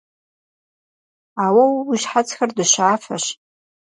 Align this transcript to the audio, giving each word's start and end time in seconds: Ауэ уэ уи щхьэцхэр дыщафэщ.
Ауэ 1.43 1.63
уэ 1.71 1.79
уи 1.87 1.97
щхьэцхэр 2.01 2.49
дыщафэщ. 2.57 3.25